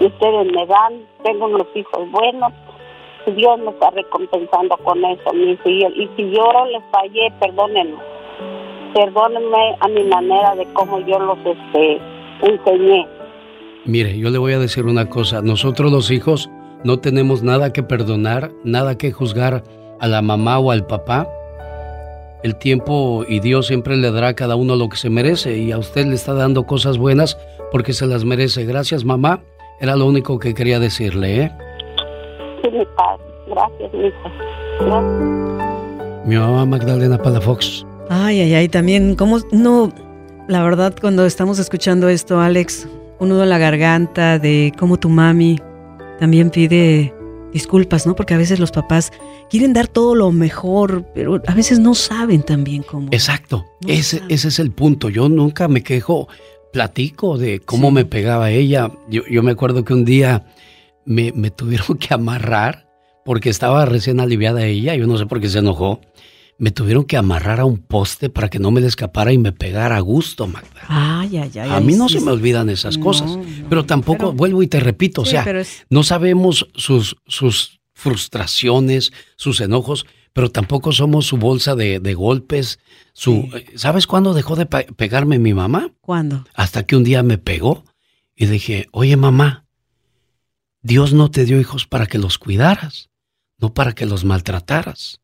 [0.00, 1.06] ustedes me dan.
[1.22, 2.52] Tengo unos hijos buenos.
[3.26, 5.68] Dios me está recompensando con eso, mi hijo.
[5.68, 7.98] Y, si yo les fallé, perdónenme.
[8.94, 12.00] Perdónenme a mi manera de cómo yo los este,
[12.42, 13.06] enseñé.
[13.84, 15.42] Mire, yo le voy a decir una cosa.
[15.42, 16.50] Nosotros los hijos
[16.82, 19.62] no tenemos nada que perdonar, nada que juzgar
[19.98, 21.28] a la mamá o al papá.
[22.42, 25.72] El tiempo y Dios siempre le dará a cada uno lo que se merece y
[25.72, 27.36] a usted le está dando cosas buenas
[27.70, 28.64] porque se las merece.
[28.64, 29.40] Gracias, mamá.
[29.78, 31.52] Era lo único que quería decirle, ¿eh?
[32.62, 33.22] Sí, mi padre.
[33.46, 34.10] Gracias, mi
[34.80, 36.26] Gracias.
[36.26, 37.84] Mi mamá Magdalena Palafox.
[38.08, 39.92] Ay, ay, ay, también, ¿cómo no?
[40.48, 42.88] La verdad, cuando estamos escuchando esto, Alex,
[43.18, 45.58] un nudo en la garganta de cómo tu mami
[46.20, 47.12] también pide
[47.52, 48.14] disculpas, ¿no?
[48.14, 49.10] Porque a veces los papás
[49.48, 53.08] quieren dar todo lo mejor, pero a veces no saben también cómo.
[53.10, 55.08] Exacto, ese, ese, es el punto.
[55.08, 56.28] Yo nunca me quejo,
[56.72, 58.92] platico de cómo me pegaba ella.
[59.08, 60.44] Yo, yo, me acuerdo que un día
[61.04, 62.86] me, me tuvieron que amarrar
[63.24, 66.00] porque estaba recién aliviada ella, yo no sé por qué se enojó
[66.60, 69.50] me tuvieron que amarrar a un poste para que no me le escapara y me
[69.50, 70.82] pegara a gusto, Magda.
[70.88, 71.70] Ay, ay, ay.
[71.70, 73.38] A mí no se me olvidan esas cosas,
[73.70, 75.46] pero tampoco, vuelvo y te repito, o sea,
[75.88, 82.78] no sabemos sus, sus frustraciones, sus enojos, pero tampoco somos su bolsa de, golpes.
[83.14, 85.94] Su, ¿Sabes cuándo dejó de pegarme mi mamá?
[86.02, 86.44] ¿Cuándo?
[86.54, 87.84] Hasta que un día me pegó
[88.36, 89.64] y dije, oye mamá,
[90.82, 93.08] Dios no te dio hijos para que los cuidaras,
[93.56, 95.19] no para que los maltrataras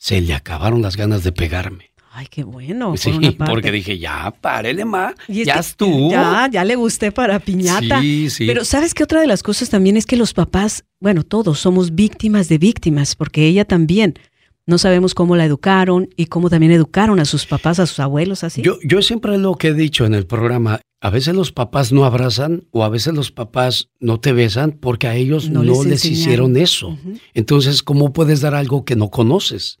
[0.00, 1.90] se le acabaron las ganas de pegarme.
[2.10, 2.96] Ay, qué bueno.
[2.96, 3.12] Sí,
[3.46, 6.10] porque dije, ya, párele, ma, ya estuvo.
[6.10, 8.00] Ya, ya le gusté para piñata.
[8.00, 8.46] Sí, sí.
[8.46, 11.94] Pero ¿sabes qué otra de las cosas también es que los papás, bueno, todos somos
[11.94, 14.14] víctimas de víctimas, porque ella también.
[14.66, 18.44] No sabemos cómo la educaron y cómo también educaron a sus papás, a sus abuelos,
[18.44, 18.62] así.
[18.62, 22.04] Yo, yo siempre lo que he dicho en el programa, a veces los papás no
[22.04, 26.56] abrazan o a veces los papás no te besan porque a ellos no, les, hicieron
[26.56, 26.96] eso.
[27.34, 29.78] Entonces, ¿cómo puedes dar algo que no conoces?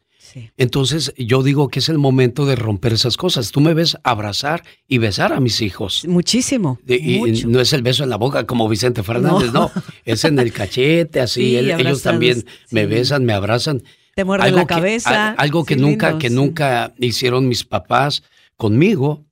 [0.56, 3.50] Entonces yo digo que es el momento de romper esas cosas.
[3.50, 6.06] Tú me ves abrazar y besar a mis hijos.
[6.06, 6.78] Muchísimo.
[6.86, 9.70] y no es el beso en la boca como Vicente Fernández, no.
[10.04, 11.56] Es en el cachete, así.
[11.56, 13.82] ellos también me besan, me abrazan.
[14.14, 15.32] Te muerden la cabeza.
[15.32, 18.22] algo que nunca, que nunca hicieron mis papás
[18.56, 19.24] conmigo,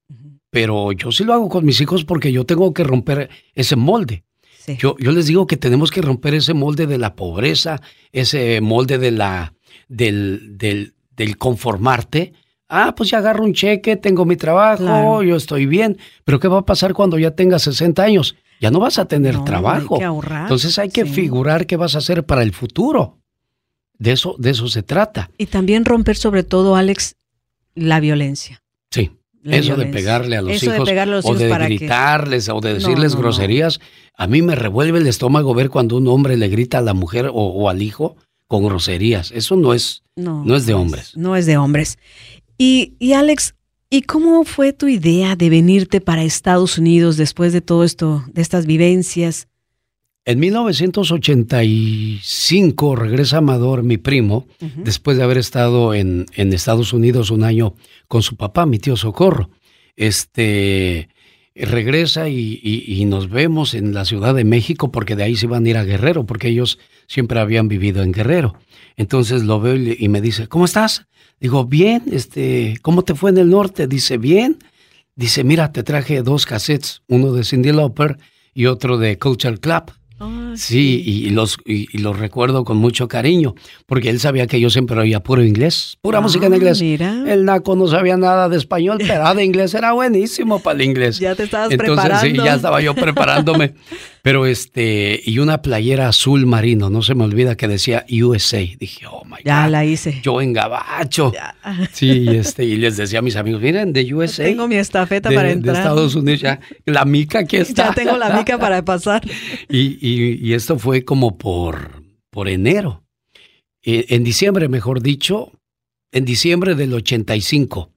[0.51, 4.25] pero yo sí lo hago con mis hijos porque yo tengo que romper ese molde.
[4.79, 7.81] Yo, yo les digo que tenemos que romper ese molde de la pobreza,
[8.13, 9.55] ese molde de la
[9.89, 12.33] del, del, del conformarte.
[12.69, 15.97] Ah, pues ya agarro un cheque, tengo mi trabajo, yo estoy bien.
[16.25, 18.37] Pero ¿qué va a pasar cuando ya tengas 60 años?
[18.61, 19.95] Ya no vas a tener trabajo.
[19.95, 23.19] Hay que ahorrar, Entonces hay que figurar qué vas a hacer para el futuro.
[23.99, 25.31] De eso, de eso se trata.
[25.39, 27.17] Y también romper sobre todo, Alex,
[27.75, 28.63] la violencia.
[28.91, 29.13] Sí.
[29.45, 30.79] eso de pegarle a los hijos,
[31.25, 33.81] o de gritarles o de decirles groserías,
[34.15, 37.31] a mí me revuelve el estómago ver cuando un hombre le grita a la mujer
[37.33, 38.17] o al hijo
[38.49, 39.31] con groserías.
[39.31, 41.17] Eso no es, no, es de hombres.
[41.17, 41.99] No es de hombres.
[42.57, 43.55] Y, y Alex,
[43.91, 48.43] ¿y cómo fue tu idea de venirte para Estados Unidos después de todo esto, de
[48.43, 49.47] estas vivencias?
[50.25, 57.45] En 1985 regresa Amador, mi primo, después de haber estado en, en, Estados Unidos un
[57.45, 57.75] año
[58.09, 59.49] con su papá, mi tío Socorro.
[59.97, 61.09] Este,
[61.67, 65.69] regresa y, nos vemos en la Ciudad de México porque de ahí se iban a
[65.69, 68.55] ir a Guerrero, porque ellos siempre habían vivido en Guerrero.
[68.97, 71.07] Entonces lo veo y, me dice, ¿cómo estás?
[71.41, 73.87] Digo, bien, este, ¿cómo te fue en el norte?
[73.87, 74.59] Dice, bien.
[75.15, 78.19] Dice, mira, te traje dos cassettes, uno de Cindy Lauper
[78.55, 79.93] y otro de Culture Club.
[80.49, 83.55] Ah, sí, Y, los, y, los recuerdo con mucho cariño,
[83.87, 86.81] porque él sabía que yo siempre oía puro inglés, pura música en ah, inglés.
[86.81, 91.19] El Naco no sabía nada de español, pero de inglés era buenísimo para el inglés.
[91.19, 93.75] Ya te estabas Entonces, Sí, ya estaba yo preparándome.
[94.23, 98.59] pero este, y una playera azul marino, no se me olvida que decía USA.
[98.79, 99.45] Dije, oh my God.
[99.45, 100.21] Ya la hice.
[100.23, 101.33] Yo en Gabacho.
[101.93, 104.45] Sí, este, y les decía a mis amigos, miren, de USA.
[104.45, 105.75] Tengo mi estafeta para entrar.
[105.75, 106.61] De Estados Unidos, ya.
[106.85, 107.89] La mica aquí está.
[107.89, 109.23] Ya tengo la mica para pasar.
[109.69, 113.05] y y, esto fue como por, por enero.
[113.83, 115.53] E, en diciembre, mejor dicho,
[116.13, 117.93] en diciembre del 85,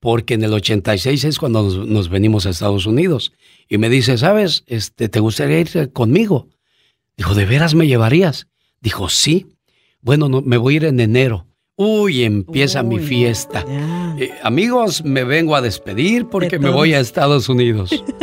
[0.00, 3.32] porque en el 86 es cuando nos, venimos a Estados Unidos.
[3.68, 4.64] Y me dice, ¿sabes?
[4.66, 6.48] Este, ¿Te gustaría ir conmigo?
[7.16, 8.48] Dijo, ¿de veras me llevarías?
[8.80, 9.46] Dijo, sí.
[10.00, 11.46] Bueno, no, me voy a ir en enero.
[11.76, 13.64] Uy, empieza mi fiesta.
[14.18, 18.04] Eh, amigos, me vengo a despedir porque me voy a Estados Unidos.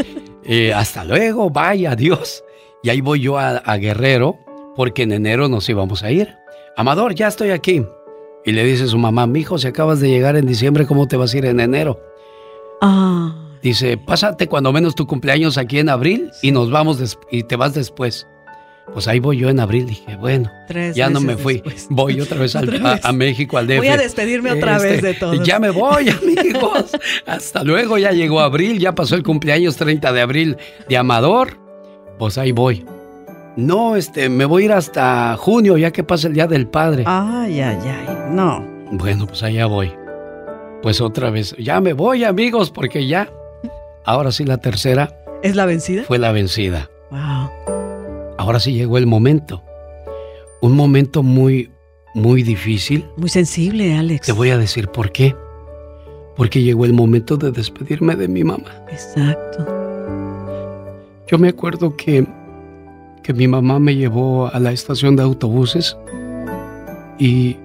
[0.52, 2.44] Eh, hasta luego, vaya, adiós.
[2.82, 4.38] Y ahí voy yo a, Guerrero
[4.76, 6.36] porque en enero nos íbamos a ir.
[6.78, 7.84] Amador, ya estoy aquí.
[8.46, 11.18] Y le dice su mamá, mi hijo, si acabas de llegar en diciembre, ¿cómo te
[11.18, 12.00] vas a ir en enero?
[12.82, 13.36] Ah.
[13.62, 17.74] Dice, pásate cuando menos tu cumpleaños aquí en abril y nos vamos y te vas
[17.74, 18.26] después.
[18.94, 20.50] Pues ahí voy yo en abril, dije, bueno,
[20.96, 23.78] ya no me fui, voy otra vez, A, México, al DF.
[23.78, 25.44] Voy a despedirme otra vez de este, todo.
[25.44, 26.98] Ya me voy, amigos.
[27.28, 31.69] Hasta luego, ya llegó abril, ya pasó el cumpleaños 30 de abril de Amador
[32.20, 32.86] pues ahí voy.
[33.56, 37.04] No, este, me voy a ir hasta junio, ya que pasa el Día del Padre.
[37.08, 38.64] Ay, ay, ay, no.
[38.92, 39.92] Bueno, pues allá voy.
[40.82, 43.30] Pues otra vez, ya me voy, amigos, porque ya.
[44.06, 45.18] Ahora sí, la tercera.
[45.42, 46.04] ¿Es la vencida?
[46.04, 46.90] Fue la vencida.
[47.12, 47.50] Wow.
[48.38, 49.64] Ahora sí llegó el momento.
[50.62, 51.72] Un momento muy,
[52.14, 53.06] muy difícil.
[53.18, 54.28] Muy sensible, Alex.
[54.28, 55.36] Te voy a decir por qué.
[56.36, 58.86] Porque llegó el momento de despedirme de mi mamá.
[58.90, 59.79] Exacto.
[61.30, 62.26] Yo me acuerdo que,
[63.22, 65.96] que mi mamá me llevó a la estación de autobuses
[67.20, 67.56] y,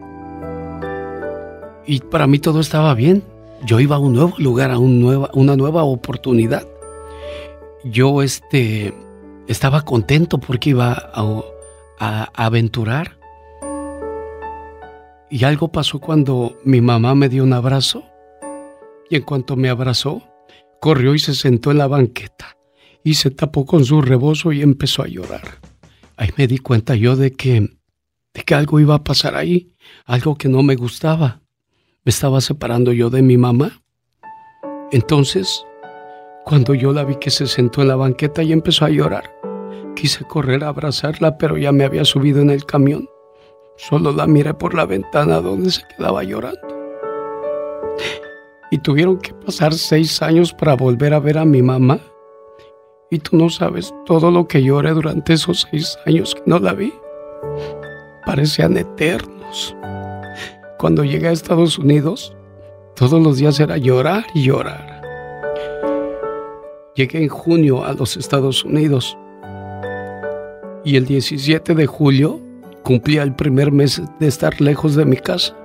[1.87, 3.23] y para mí todo estaba bien.
[3.65, 6.69] Yo iba a un nuevo lugar, a un nueva, una nueva oportunidad.
[7.85, 8.93] Yo este,
[9.49, 11.43] estaba contento porque iba a,
[11.99, 13.17] a aventurar.
[15.31, 18.05] Y algo pasó cuando mi mamá me dio un abrazo.
[19.09, 20.21] Y en cuanto me abrazó,
[20.81, 22.59] corrió y se sentó en la banqueta
[23.05, 25.61] y se tapó con su rebozo y empezó a llorar.
[26.17, 27.61] Ahí me di cuenta yo de que,
[28.33, 29.73] de que algo iba a pasar ahí,
[30.07, 31.43] algo que no me gustaba.
[32.05, 33.83] Me estaba separando yo de mi mamá.
[34.91, 35.65] Entonces,
[36.45, 39.31] cuando yo la vi que se sentó en la banqueta y empezó a llorar,
[39.95, 43.09] quise correr a abrazarla, pero ya me había subido en el camión.
[43.77, 46.61] Solo la miré por la ventana donde se quedaba llorando.
[48.71, 52.01] Y tuvieron que pasar seis años para volver a ver a mi mamá.
[53.15, 56.73] Y tú no sabes todo lo que lloré durante esos seis años que no la
[56.73, 56.93] vi.
[58.27, 59.77] Parecían eternos.
[60.81, 62.37] Cuando llegué a Estados Unidos,
[62.97, 65.01] todos los días era llorar y llorar.
[66.97, 69.17] Llegué en junio a los Estados Unidos
[70.85, 72.41] y el 17 de julio
[72.83, 75.57] cumplía el primer mes de estar lejos de mi casa.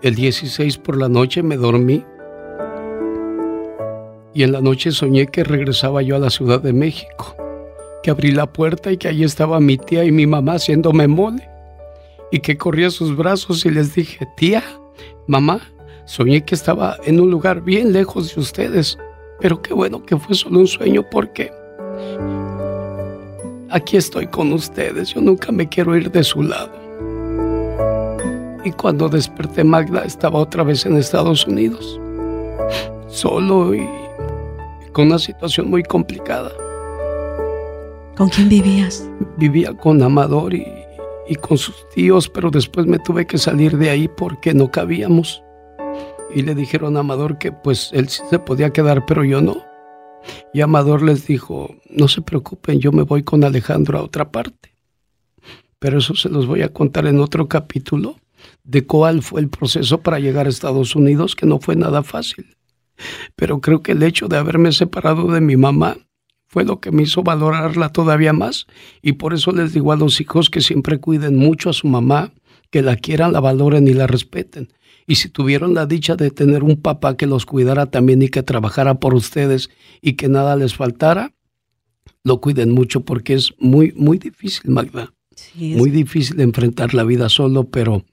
[0.00, 2.04] El 16 por la noche me dormí
[4.34, 7.36] y en la noche soñé que regresaba yo a la Ciudad de México,
[8.02, 11.48] que abrí la puerta y que allí estaba mi tía y mi mamá haciéndome mole,
[12.30, 14.62] y que corrí a sus brazos y les dije, tía,
[15.26, 15.60] mamá,
[16.04, 18.98] soñé que estaba en un lugar bien lejos de ustedes,
[19.40, 21.52] pero qué bueno que fue solo un sueño porque
[23.70, 26.72] aquí estoy con ustedes, yo nunca me quiero ir de su lado.
[28.64, 31.98] Y cuando desperté Magda estaba otra vez en Estados Unidos,
[33.08, 33.88] solo y
[34.92, 36.50] con una situación muy complicada.
[38.16, 39.08] ¿Con quién vivías?
[39.36, 40.66] Vivía con Amador y,
[41.28, 45.42] y con sus tíos, pero después me tuve que salir de ahí porque no cabíamos.
[46.34, 49.56] Y le dijeron a Amador que pues él sí se podía quedar, pero yo no.
[50.52, 54.76] Y Amador les dijo, no se preocupen, yo me voy con Alejandro a otra parte.
[55.78, 58.16] Pero eso se los voy a contar en otro capítulo
[58.64, 62.56] de cuál fue el proceso para llegar a Estados Unidos, que no fue nada fácil.
[63.36, 65.96] Pero creo que el hecho de haberme separado de mi mamá
[66.46, 68.66] fue lo que me hizo valorarla todavía más
[69.02, 72.32] y por eso les digo a los hijos que siempre cuiden mucho a su mamá,
[72.70, 74.72] que la quieran, la valoren y la respeten.
[75.06, 78.42] Y si tuvieron la dicha de tener un papá que los cuidara también y que
[78.42, 81.34] trabajara por ustedes y que nada les faltara,
[82.24, 85.12] lo cuiden mucho porque es muy, muy difícil, Magda.
[85.54, 88.04] Muy difícil enfrentar la vida solo, pero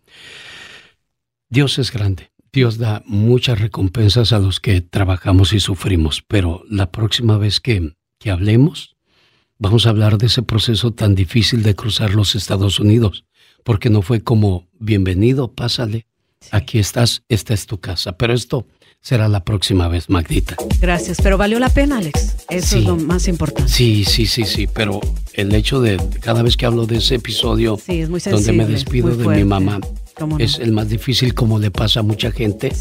[1.50, 2.32] Dios es grande.
[2.58, 7.94] Dios da muchas recompensas a los que trabajamos y sufrimos, pero la próxima vez que,
[8.18, 8.96] que hablemos,
[9.60, 13.26] vamos a hablar de ese proceso tan difícil de cruzar los Estados Unidos,
[13.64, 16.08] porque no fue como, bienvenido, pásale,
[16.50, 18.66] aquí estás, esta es tu casa, pero esto
[19.02, 20.56] será la próxima vez, Magdita.
[20.80, 22.38] Gracias, pero valió la pena, Alex.
[22.50, 23.72] Eso es lo más importante.
[23.72, 25.00] Sí, sí, sí, sí, pero
[25.34, 27.78] el hecho de cada vez que hablo de ese episodio
[28.32, 29.80] donde me despido de mi mamá,
[30.40, 32.72] es el más difícil como le pasa a mucha gente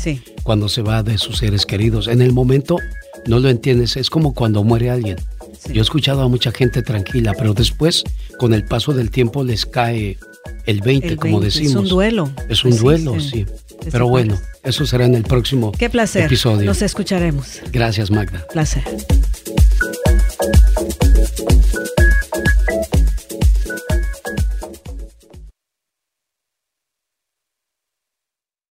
[0.42, 2.08] cuando se va de sus seres queridos.
[2.08, 2.76] En el momento
[3.26, 5.16] no lo entiendes, es como cuando muere alguien.
[5.68, 8.04] Yo he escuchado a mucha gente tranquila, pero después,
[8.38, 10.18] con el paso del tiempo, les cae
[10.66, 11.70] el 20, como decimos.
[11.70, 12.30] Es un duelo.
[12.48, 13.46] Es un pues duelo, sí.
[13.90, 16.24] Pero bueno, eso será en el próximo Qué placer.
[16.24, 16.66] episodio.
[16.66, 17.60] Nos escucharemos.
[17.72, 18.44] Gracias, Magda.
[18.52, 18.84] Placer.